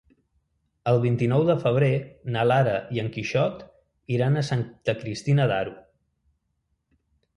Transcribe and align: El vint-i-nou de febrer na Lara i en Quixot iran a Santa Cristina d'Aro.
El 0.91 1.01
vint-i-nou 1.03 1.43
de 1.49 1.55
febrer 1.65 1.89
na 2.35 2.45
Lara 2.51 2.73
i 2.97 3.03
en 3.03 3.11
Quixot 3.17 3.61
iran 4.17 4.41
a 4.43 4.47
Santa 4.51 4.97
Cristina 5.03 5.47
d'Aro. 5.53 5.77